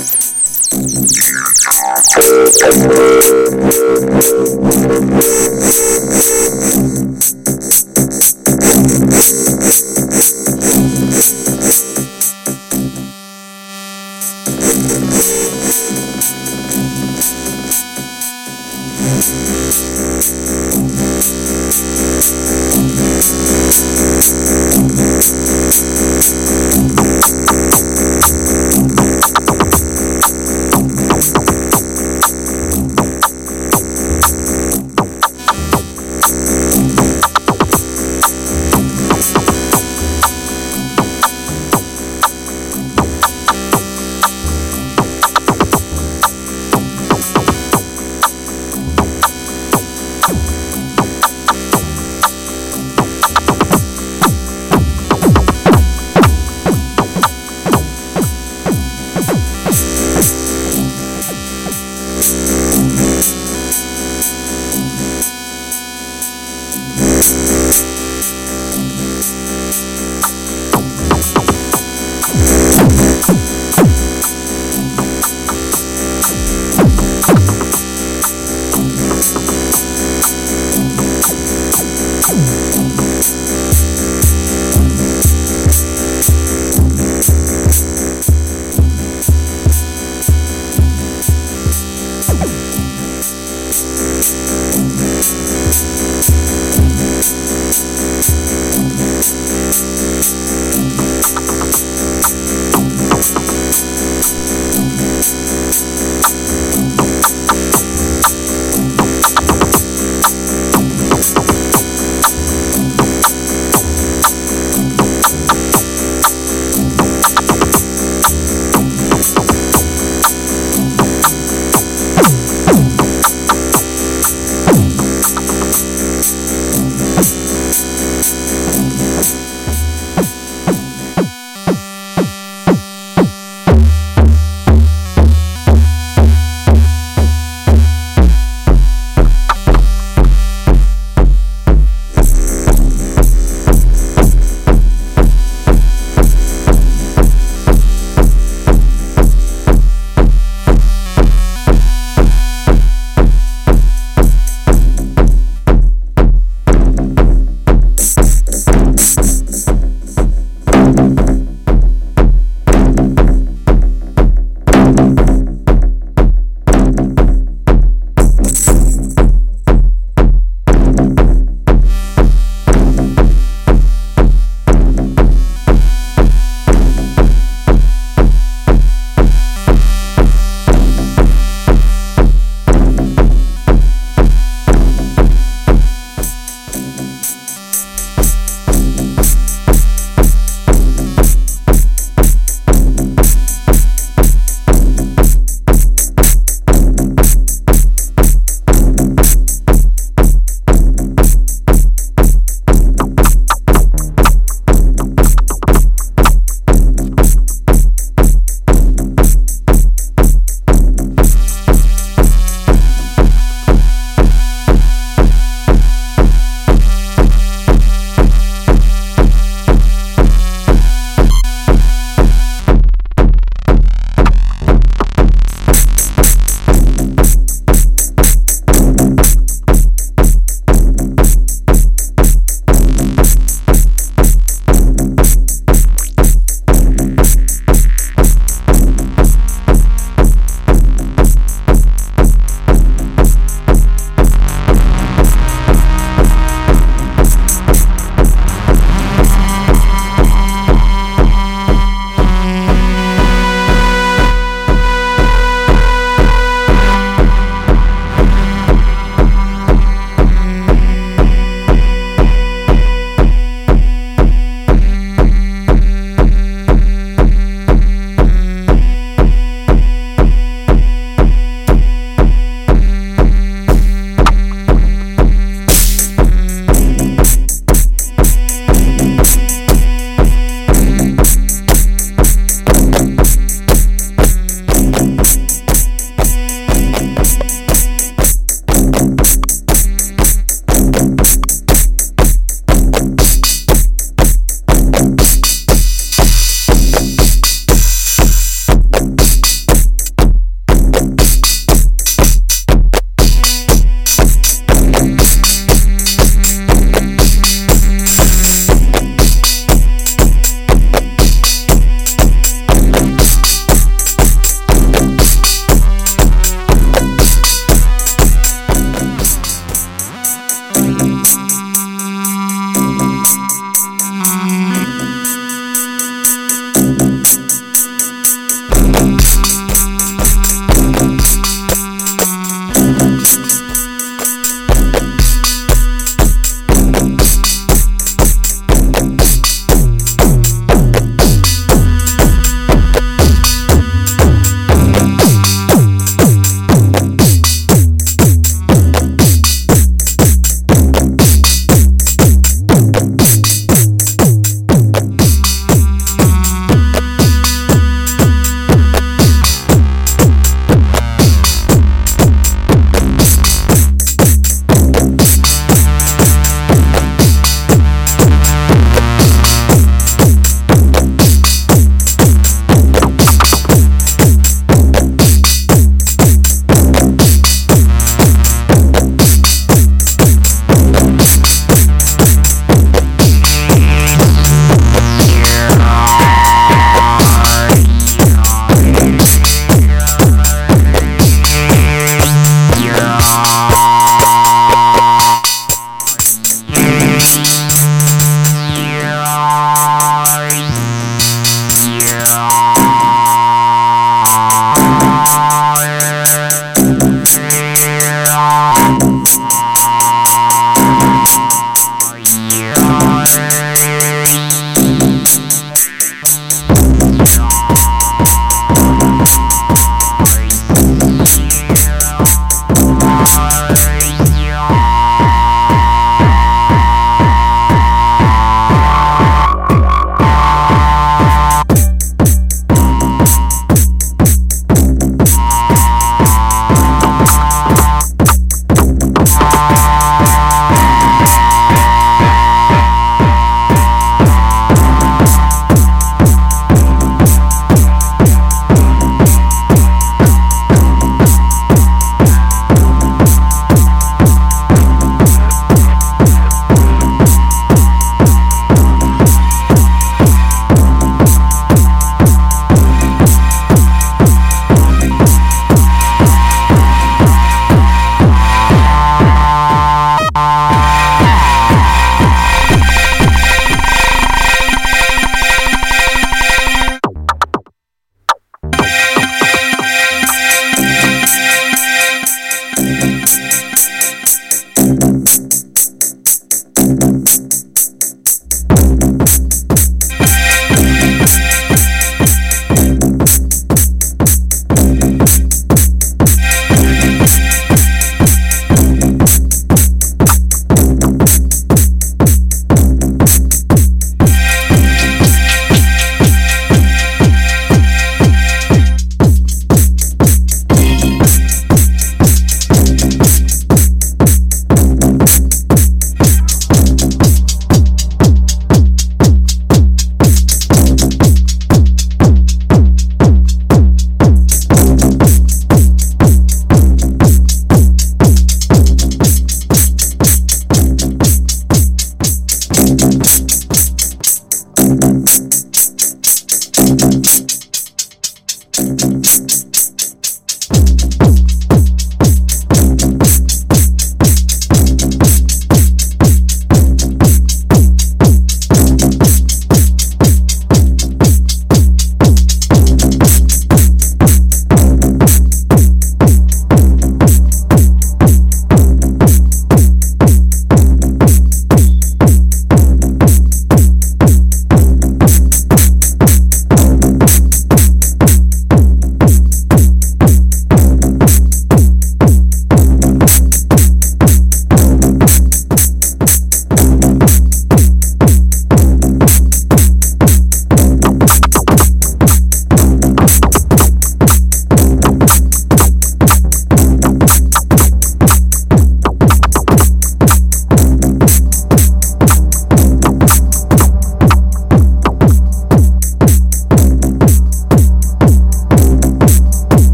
[533.11, 533.50] Thank